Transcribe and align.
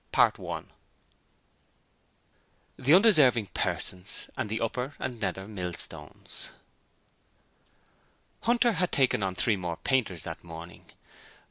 Chapter 0.11 0.41
15 0.41 0.71
The 2.79 2.95
Undeserving 2.95 3.45
Persons 3.53 4.31
and 4.35 4.49
the 4.49 4.59
Upper 4.59 4.95
and 4.97 5.19
Nether 5.19 5.47
Millstones 5.47 6.49
Hunter 8.41 8.71
had 8.71 8.91
taken 8.91 9.21
on 9.21 9.35
three 9.35 9.57
more 9.57 9.77
painters 9.77 10.23
that 10.23 10.43
morning. 10.43 10.85